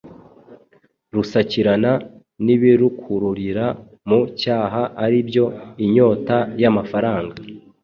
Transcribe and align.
rusakirana 1.15 1.91
n’ibirukururira 2.45 3.65
mu 4.07 4.19
cyaha 4.39 4.81
ari 5.05 5.19
byo: 5.29 5.45
Inyota 5.85 6.37
y’amafaranga, 6.61 7.37